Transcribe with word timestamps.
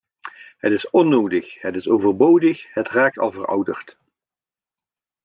Het 0.57 0.71
is 0.71 0.89
onnodig; 0.89 1.61
het 1.61 1.75
is 1.75 1.87
overbodig; 1.87 2.73
het 2.73 2.89
raakt 2.89 3.17
al 3.19 3.31
verouderd. 3.31 3.97